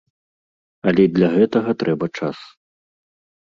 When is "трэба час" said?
1.85-2.37